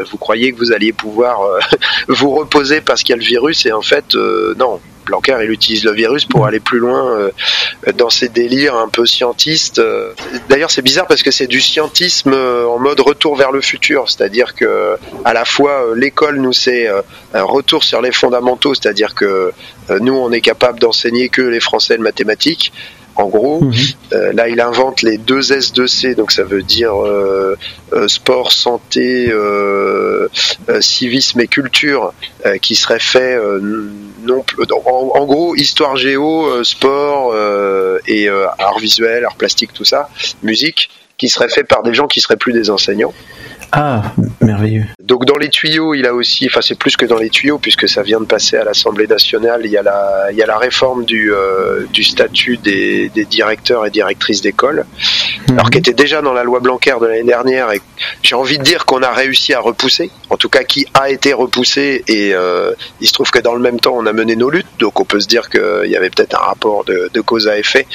[0.09, 1.40] vous croyez que vous alliez pouvoir
[2.09, 4.14] vous reposer parce qu'il y a le virus et en fait
[4.57, 7.31] non Blanquer, il utilise le virus pour aller plus loin
[7.97, 9.81] dans ses délires un peu scientistes.
[10.49, 14.55] D'ailleurs, c'est bizarre parce que c'est du scientisme en mode retour vers le futur, c'est-à-dire
[14.55, 16.88] que à la fois l'école nous c'est
[17.35, 19.53] un retour sur les fondamentaux, c'est-à-dire que
[20.01, 22.73] nous on est capable d'enseigner que les français et le mathématiques
[23.16, 23.61] en gros.
[23.61, 23.72] Mhm.
[24.12, 27.57] Euh, là, il invente les deux S2C, donc ça veut dire euh,
[27.92, 29.33] euh, sport, santé,
[30.81, 32.12] civisme et culture,
[32.61, 33.38] qui serait fait
[34.25, 34.44] non
[34.87, 37.35] en, en, gros histoire géo, sport
[38.07, 40.09] et art visuel, art plastique, tout ça,
[40.42, 43.14] musique, qui serait fait par des gens qui seraient plus des enseignants.
[43.75, 44.85] Ah, merveilleux.
[45.03, 47.89] Donc dans les tuyaux, il a aussi, enfin c'est plus que dans les tuyaux puisque
[47.89, 49.63] ça vient de passer à l'Assemblée nationale.
[49.65, 53.25] Il y a la, il y a la réforme du, euh, du statut des, des,
[53.25, 54.85] directeurs et directrices d'école,
[55.49, 55.55] mhm.
[55.55, 57.81] alors qui était déjà dans la loi Blanquer de l'année dernière et
[58.23, 61.33] j'ai envie de dire qu'on a réussi à repousser, en tout cas qui a été
[61.33, 64.51] repoussé et euh, il se trouve que dans le même temps on a mené nos
[64.51, 67.49] luttes, donc on peut se dire qu'il y avait peut-être un rapport de, de, cause
[67.49, 67.87] à effet,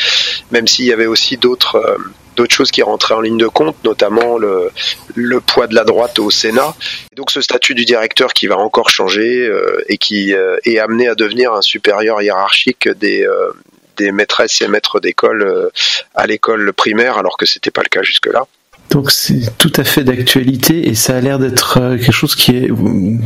[0.51, 1.97] même s'il y avait aussi d'autres euh,
[2.37, 4.69] d'autres choses qui rentraient en ligne de compte, notamment le,
[5.15, 6.73] le poids de la droite au Sénat.
[7.15, 11.07] donc ce statut du directeur qui va encore changer euh, et qui euh, est amené
[11.07, 13.51] à devenir un supérieur hiérarchique des, euh,
[13.97, 15.71] des maîtresses et maîtres d'école
[16.13, 18.43] à l'école primaire, alors que c'était pas le cas jusque-là.
[18.91, 22.69] Donc c'est tout à fait d'actualité et ça a l'air d'être quelque chose qui est
[22.69, 23.19] où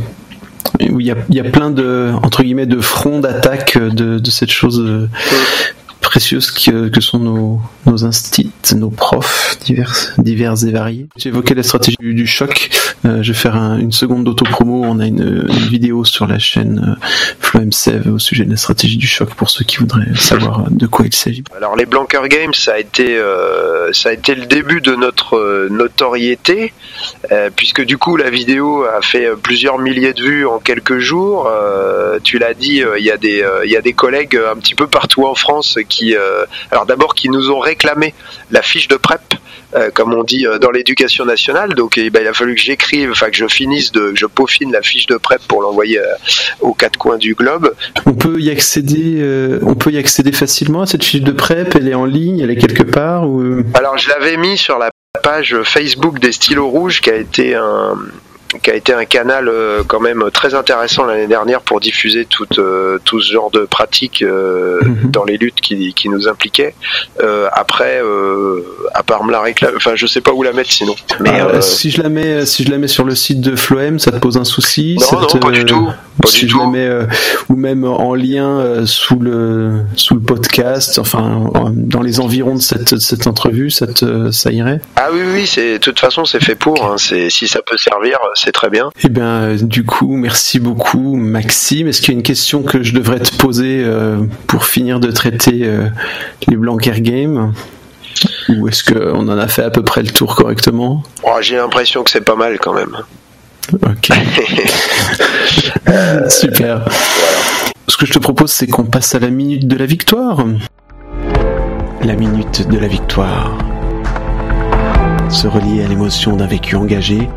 [0.80, 4.30] il y a, il y a plein de entre guillemets de fronts d'attaque de, de
[4.30, 5.08] cette chose
[6.12, 11.06] précieuses que, que sont nos, nos instits, nos profs divers, divers et variés.
[11.24, 12.68] Évoqué la stratégie du, choc.
[13.04, 14.82] Euh, je vais faire une seconde d'auto-promo.
[14.84, 17.06] On a une, vidéo sur la chaîne euh,
[17.40, 21.06] FlowMCV au sujet de la stratégie du choc pour ceux qui voudraient savoir de quoi
[21.06, 21.44] il s'agit.
[21.56, 26.72] Alors les Blanker Games, ça a été, euh, le début de notre euh, notoriété,
[27.56, 31.50] puisque du coup la vidéo a fait plusieurs milliers de vues en quelques jours.
[32.22, 35.24] tu l'as dit, il y a des, y a des collègues un petit peu partout
[35.26, 38.14] en France qui, euh, alors d'abord qui nous ont réclamé
[38.50, 39.34] la fiche de prep,
[39.74, 41.74] euh, comme on dit euh, dans l'éducation nationale.
[41.74, 44.72] Donc eh ben, il a fallu que j'écrive, enfin que je finisse de, je peaufine
[44.72, 46.00] la fiche de prep pour l'envoyer
[46.60, 47.74] aux quatre coins du globe.
[48.06, 49.22] On peut y accéder,
[49.62, 51.74] on peut y accéder facilement à cette fiche de prep?
[51.74, 53.62] Elle est en ligne, elle est quelque part ou...
[53.74, 54.90] Alors je l'avais mis sur la
[55.22, 57.94] page Facebook des stylos rouges qui a été un,
[58.60, 62.46] qui a été un canal euh, quand même très intéressant l'année dernière pour diffuser tout,
[62.58, 65.10] euh, tout ce genre de pratiques euh, mhm.
[65.10, 66.74] dans les luttes qui, qui nous impliquaient.
[67.52, 68.00] après,
[68.94, 70.94] à part me la réclamer, enfin je sais pas où la mettre sinon.
[71.20, 73.98] Mais ah, si je la mets, si je la mets sur le site de Floem,
[73.98, 75.88] ça te pose un souci Non, non, pas du tout.
[76.20, 76.90] Pas si je la mets,
[77.48, 82.98] ou même en lien sous le sous le podcast, enfin dans les environs de cette,
[82.98, 84.80] cette entrevue, ça te, ça irait?
[84.96, 86.84] Ah oui, oui, c'est de toute façon c'est fait pour.
[86.84, 88.90] Hein, c'est si ça peut servir c'est très bien.
[89.04, 91.86] Eh bien, du coup, merci beaucoup, Maxime.
[91.86, 95.10] Est-ce qu'il y a une question que je devrais te poser euh, pour finir de
[95.10, 95.88] traiter euh,
[96.48, 97.52] les Blanquer Games?
[98.48, 101.02] Ou est-ce qu'on en a fait à peu près le tour correctement?
[101.22, 102.96] Oh, J'ai l'impression que c'est pas mal quand même.
[103.74, 104.10] Ok.
[106.28, 106.84] Super.
[107.86, 110.44] Ce que je te propose, c'est qu'on passe à la minute de la victoire.
[112.02, 113.56] La minute de la victoire.
[115.30, 117.28] Se relier à l'émotion d'un vécu engagé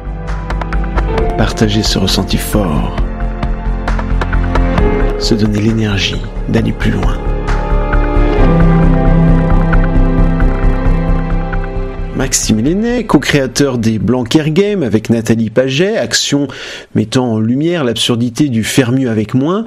[1.37, 2.95] partager ce ressenti fort,
[5.19, 7.17] se donner l'énergie d'aller plus loin.
[12.15, 16.47] Maxime Lenné, co-créateur des Blanquer Games avec Nathalie Paget, action
[16.95, 19.65] mettant en lumière l'absurdité du faire mieux avec moins.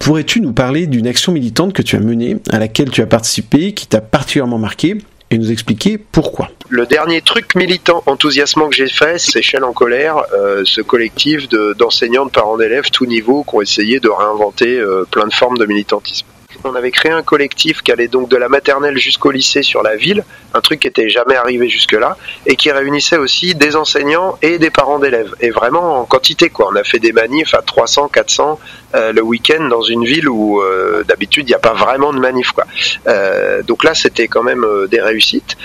[0.00, 3.72] Pourrais-tu nous parler d'une action militante que tu as menée, à laquelle tu as participé,
[3.72, 4.98] qui t'a particulièrement marqué?
[5.30, 6.48] Et nous expliquer pourquoi.
[6.68, 11.48] Le dernier truc militant enthousiasmant que j'ai fait, c'est Chaîne en colère, euh, ce collectif
[11.48, 15.58] d'enseignants, de, parents d'élèves, tout niveau, qui ont essayé de réinventer euh, plein de formes
[15.58, 16.26] de militantisme.
[16.64, 19.96] On avait créé un collectif qui allait donc de la maternelle jusqu'au lycée sur la
[19.96, 24.58] ville, un truc qui était jamais arrivé jusque-là, et qui réunissait aussi des enseignants et
[24.58, 26.68] des parents d'élèves, et vraiment en quantité quoi.
[26.72, 28.58] On a fait des manifs à 300, 400
[28.94, 32.18] euh, le week-end dans une ville où euh, d'habitude il n'y a pas vraiment de
[32.18, 32.64] manif quoi.
[33.06, 35.56] Euh, donc là c'était quand même des réussites,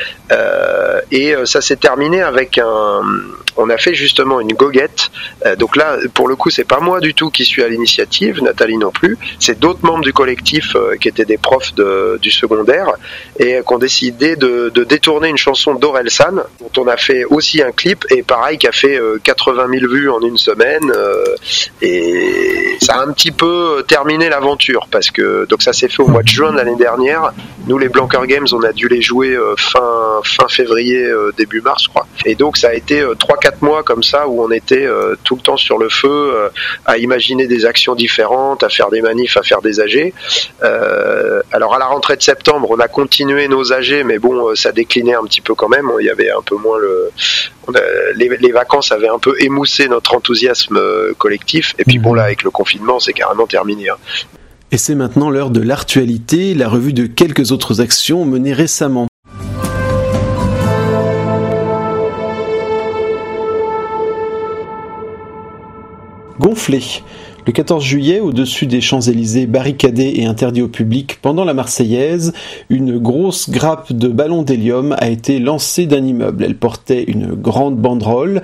[1.12, 3.02] et ça s'est terminé avec un
[3.58, 5.12] on a fait justement une goguette.
[5.46, 8.41] Euh, donc là, pour le coup, c'est pas moi du tout qui suis à l'initiative,
[8.41, 9.17] Nathalie non plus.
[9.39, 12.94] C'est d'autres membres du collectif euh, qui étaient des profs du secondaire
[13.39, 17.72] et qui ont décidé de, détourner une chanson d'Orelsan, dont on a fait aussi un
[17.72, 20.91] clip et pareil qui a fait 80 euh, 000 vues en une semaine.
[21.82, 26.08] et ça a un petit peu terminé l'aventure parce que donc ça s'est fait au
[26.08, 27.32] mois de juin de l'année dernière.
[27.67, 31.89] Nous, les Blanker Games, on a dû les jouer fin fin février, début mars, je
[31.89, 32.08] crois.
[32.26, 34.88] Et donc ça a été trois quatre mois comme ça où on était
[35.24, 36.34] tout le temps sur le feu
[36.86, 40.13] à imaginer des actions différentes, à faire des manifs, à faire des AG.
[40.62, 45.15] Alors à la rentrée de septembre, on a continué nos AG, mais bon, ça déclinait
[45.15, 45.91] un petit peu quand même.
[46.00, 47.12] Il y avait un peu moins le,
[48.15, 50.80] les, les, vacances avaient un peu émoussé notre enthousiasme
[51.17, 51.76] collectif.
[51.80, 53.89] Et puis bon là, avec le confinement, c'est carrément terminé.
[53.89, 53.97] Hein.
[54.74, 59.08] Et c'est maintenant l'heure de l'actualité, la revue de quelques autres actions menées récemment.
[66.39, 66.82] Gonflé.
[67.47, 72.34] Le 14 juillet, au-dessus des Champs-Élysées barricadés et interdits au public pendant la Marseillaise,
[72.69, 76.43] une grosse grappe de ballons d'hélium a été lancée d'un immeuble.
[76.43, 78.43] Elle portait une grande banderole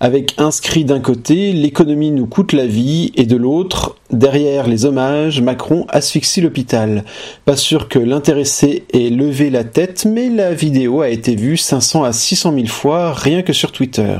[0.00, 5.42] avec inscrit d'un côté l'économie nous coûte la vie et de l'autre derrière les hommages
[5.42, 7.04] Macron asphyxie l'hôpital.
[7.44, 12.04] Pas sûr que l'intéressé ait levé la tête mais la vidéo a été vue 500
[12.04, 14.18] à 600 000 fois rien que sur Twitter.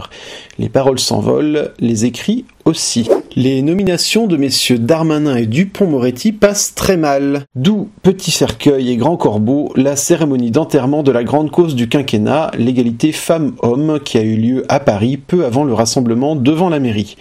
[0.59, 3.09] Les paroles s'envolent, les écrits aussi.
[3.37, 7.45] Les nominations de messieurs Darmanin et Dupont-Moretti passent très mal.
[7.55, 12.51] D'où Petit Cercueil et Grand Corbeau, la cérémonie d'enterrement de la grande cause du quinquennat,
[12.59, 17.17] l'égalité femmes-hommes, qui a eu lieu à Paris peu avant le rassemblement devant la mairie.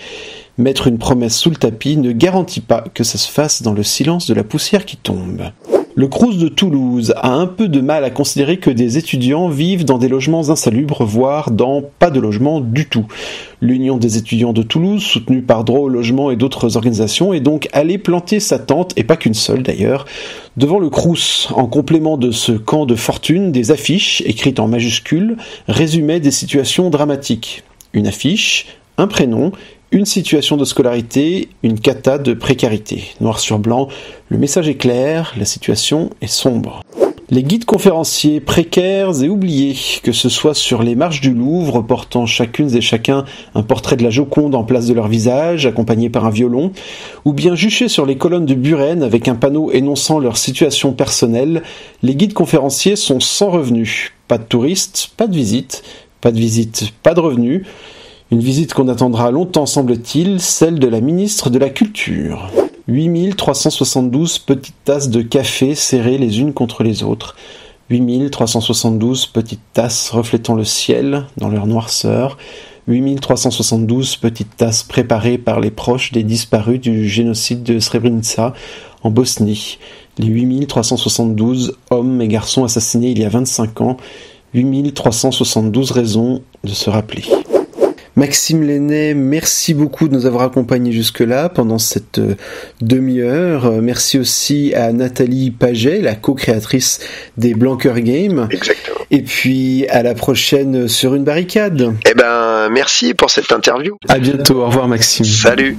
[0.57, 3.83] Mettre une promesse sous le tapis ne garantit pas que ça se fasse dans le
[3.83, 5.51] silence de la poussière qui tombe.
[5.93, 9.85] Le Crous de Toulouse a un peu de mal à considérer que des étudiants vivent
[9.85, 13.05] dans des logements insalubres, voire dans pas de logement du tout.
[13.61, 17.67] L'Union des étudiants de Toulouse, soutenue par Droit au logement et d'autres organisations, est donc
[17.73, 20.05] allée planter sa tente, et pas qu'une seule d'ailleurs,
[20.55, 21.49] devant le Crous.
[21.55, 26.91] En complément de ce camp de fortune, des affiches, écrites en majuscules, résumaient des situations
[26.91, 27.63] dramatiques.
[27.93, 28.67] Une affiche,
[28.99, 29.51] un prénom
[29.91, 33.05] une situation de scolarité, une cata de précarité.
[33.21, 33.87] Noir sur blanc,
[34.29, 36.81] le message est clair, la situation est sombre.
[37.29, 42.25] Les guides conférenciers précaires et oubliés, que ce soit sur les marches du Louvre portant
[42.25, 46.25] chacune et chacun un portrait de la Joconde en place de leur visage, accompagné par
[46.25, 46.71] un violon,
[47.25, 51.63] ou bien juchés sur les colonnes de Buren avec un panneau énonçant leur situation personnelle,
[52.01, 54.13] les guides conférenciers sont sans revenus.
[54.29, 55.83] Pas de touristes, pas de visites,
[56.21, 57.63] pas de visites, pas de revenus.
[58.29, 62.49] Une visite qu'on attendra longtemps, semble-t-il, celle de la ministre de la Culture.
[62.89, 67.37] 8372 petites tasses de café serrées les unes contre les autres.
[67.89, 72.37] 8372 petites tasses reflétant le ciel dans leur noirceur.
[72.87, 78.53] 8372 petites tasses préparées par les proches des disparus du génocide de Srebrenica
[79.03, 79.79] en Bosnie.
[80.17, 83.95] Les 8372 hommes et garçons assassinés il y a 25 ans.
[84.53, 87.23] 8372 raisons de se rappeler.
[88.17, 92.33] Maxime Lenné, merci beaucoup de nous avoir accompagnés jusque-là pendant cette euh,
[92.81, 93.67] demi-heure.
[93.67, 96.99] Euh, merci aussi à Nathalie Paget, la co-créatrice
[97.37, 98.47] des Blanquer Games.
[98.49, 98.97] Exactement.
[99.11, 101.93] Et puis à la prochaine sur une barricade.
[102.09, 103.95] Eh ben, merci pour cette interview.
[104.09, 104.63] À bientôt.
[104.63, 105.23] Au revoir, Maxime.
[105.23, 105.77] Salut.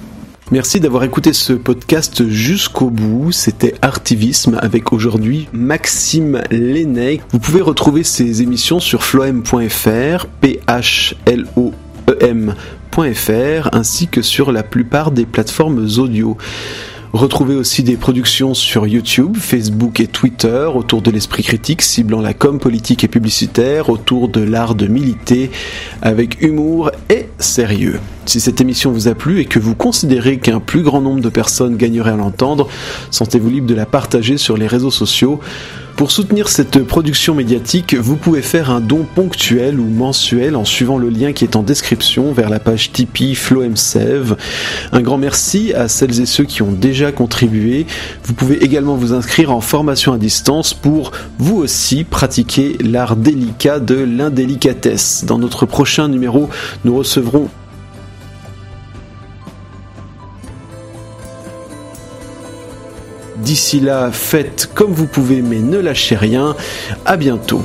[0.53, 3.33] Merci d'avoir écouté ce podcast jusqu'au bout.
[3.33, 7.21] C'était Artivisme avec aujourd'hui Maxime Lenné.
[7.33, 11.73] Vous pouvez retrouver ces émissions sur floem.fr, P-H-L-O
[12.21, 16.37] em.fr ainsi que sur la plupart des plateformes audio.
[17.13, 22.35] Retrouvez aussi des productions sur YouTube, Facebook et Twitter autour de l'esprit critique, ciblant la
[22.35, 25.51] com politique et publicitaire, autour de l'art de militer,
[26.03, 27.99] avec humour et sérieux.
[28.27, 31.31] Si cette émission vous a plu et que vous considérez qu'un plus grand nombre de
[31.31, 32.69] personnes gagnerait à l'entendre,
[33.11, 35.41] sentez-vous libre de la partager sur les réseaux sociaux.
[35.99, 40.97] Pour soutenir cette production médiatique, vous pouvez faire un don ponctuel ou mensuel en suivant
[40.97, 44.37] le lien qui est en description vers la page Tipeee FlowMSev.
[44.93, 47.85] Un grand merci à celles et ceux qui ont déjà contribué.
[48.23, 53.81] Vous pouvez également vous inscrire en formation à distance pour vous aussi pratiquer l'art délicat
[53.81, 55.25] de l'indélicatesse.
[55.27, 56.49] Dans notre prochain numéro,
[56.85, 57.49] nous recevrons
[63.49, 66.55] D'ici là, faites comme vous pouvez mais ne lâchez rien.
[67.07, 67.63] À bientôt.